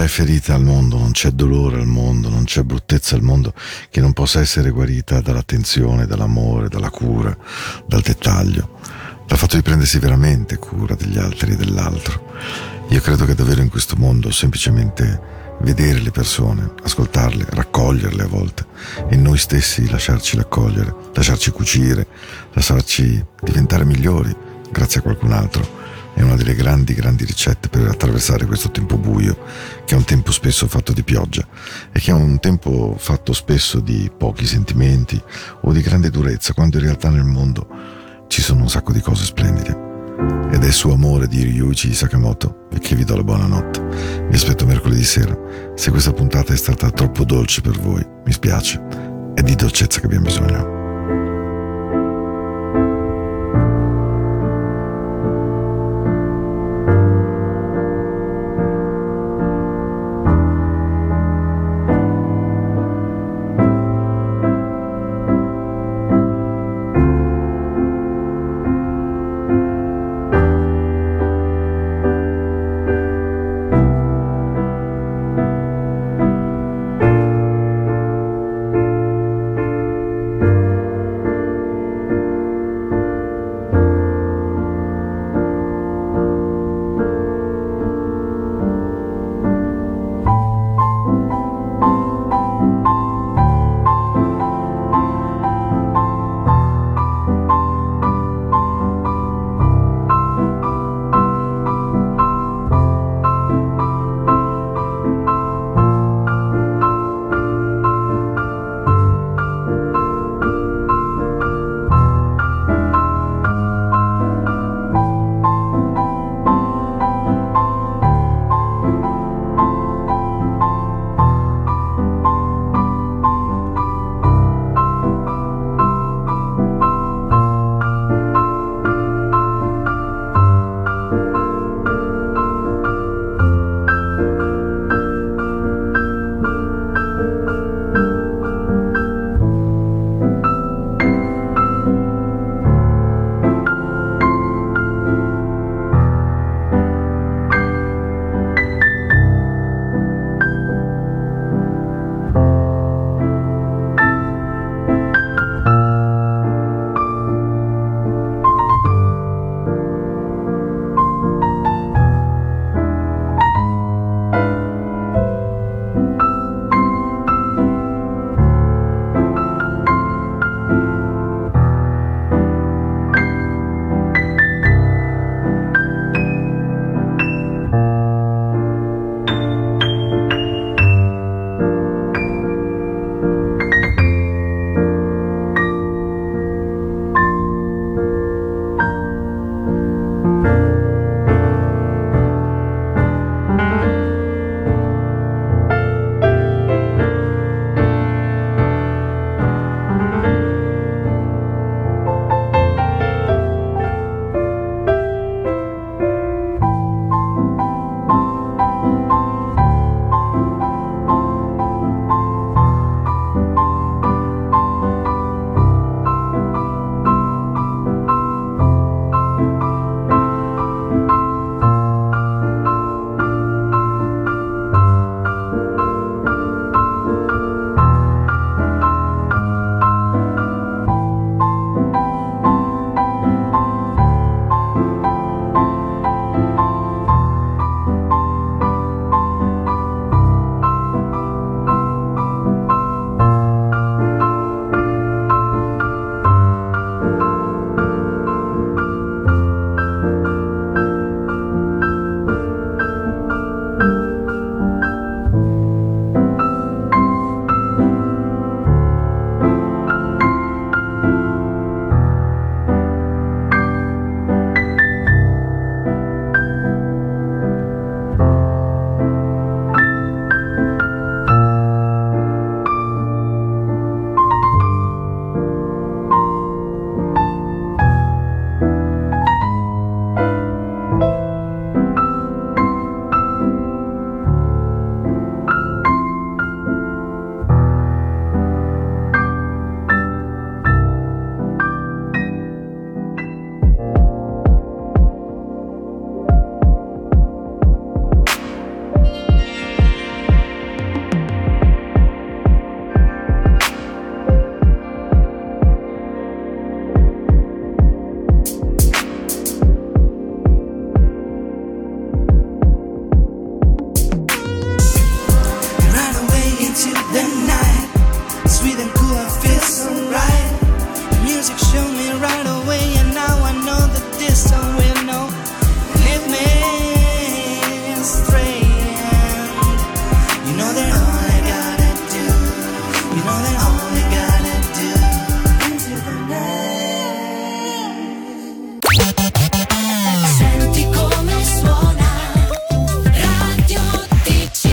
C'è 0.00 0.06
ferita 0.06 0.54
al 0.54 0.64
mondo, 0.64 0.96
non 0.96 1.10
c'è 1.10 1.28
dolore 1.28 1.78
al 1.78 1.86
mondo, 1.86 2.30
non 2.30 2.44
c'è 2.44 2.62
bruttezza 2.62 3.16
al 3.16 3.22
mondo 3.22 3.52
che 3.90 4.00
non 4.00 4.14
possa 4.14 4.40
essere 4.40 4.70
guarita 4.70 5.20
dall'attenzione, 5.20 6.06
dall'amore, 6.06 6.68
dalla 6.68 6.88
cura, 6.88 7.36
dal 7.86 8.00
dettaglio, 8.00 8.78
dal 9.26 9.36
fatto 9.36 9.56
di 9.56 9.62
prendersi 9.62 9.98
veramente 9.98 10.56
cura 10.56 10.94
degli 10.94 11.18
altri 11.18 11.52
e 11.52 11.56
dell'altro. 11.56 12.32
Io 12.88 13.00
credo 13.02 13.26
che 13.26 13.34
davvero 13.34 13.60
in 13.60 13.68
questo 13.68 13.94
mondo 13.98 14.30
semplicemente 14.30 15.20
vedere 15.60 16.00
le 16.00 16.10
persone, 16.10 16.72
ascoltarle, 16.82 17.48
raccoglierle 17.50 18.22
a 18.22 18.26
volte 18.26 18.64
e 19.10 19.16
noi 19.16 19.36
stessi 19.36 19.86
lasciarci 19.90 20.36
raccogliere, 20.36 20.94
lasciarci 21.12 21.50
cucire, 21.50 22.06
lasciarci 22.54 23.22
diventare 23.42 23.84
migliori 23.84 24.34
grazie 24.72 25.00
a 25.00 25.02
qualcun 25.02 25.32
altro 25.32 25.79
è 26.20 26.22
una 26.22 26.36
delle 26.36 26.54
grandi, 26.54 26.94
grandi 26.94 27.24
ricette 27.24 27.68
per 27.68 27.86
attraversare 27.86 28.44
questo 28.44 28.70
tempo 28.70 28.96
buio, 28.96 29.36
che 29.84 29.94
è 29.94 29.96
un 29.96 30.04
tempo 30.04 30.32
spesso 30.32 30.68
fatto 30.68 30.92
di 30.92 31.02
pioggia 31.02 31.46
e 31.92 31.98
che 31.98 32.10
è 32.10 32.14
un 32.14 32.38
tempo 32.40 32.94
fatto 32.98 33.32
spesso 33.32 33.80
di 33.80 34.10
pochi 34.16 34.46
sentimenti 34.46 35.20
o 35.62 35.72
di 35.72 35.80
grande 35.80 36.10
durezza, 36.10 36.52
quando 36.52 36.76
in 36.76 36.84
realtà 36.84 37.08
nel 37.08 37.24
mondo 37.24 37.66
ci 38.28 38.42
sono 38.42 38.62
un 38.62 38.68
sacco 38.68 38.92
di 38.92 39.00
cose 39.00 39.24
splendide. 39.24 39.88
Ed 40.52 40.62
è 40.62 40.70
su 40.70 40.90
amore 40.90 41.26
di 41.26 41.42
Ryuichi 41.42 41.94
Sakamoto 41.94 42.66
che 42.80 42.94
vi 42.94 43.04
do 43.04 43.16
la 43.16 43.22
buonanotte. 43.22 44.26
Vi 44.28 44.34
aspetto 44.34 44.66
mercoledì 44.66 45.04
sera. 45.04 45.36
Se 45.74 45.90
questa 45.90 46.12
puntata 46.12 46.52
è 46.52 46.56
stata 46.56 46.90
troppo 46.90 47.24
dolce 47.24 47.60
per 47.60 47.78
voi, 47.78 48.04
mi 48.24 48.32
spiace. 48.32 48.80
È 49.34 49.42
di 49.42 49.54
dolcezza 49.54 50.00
che 50.00 50.06
abbiamo 50.06 50.26
bisogno. 50.26 50.79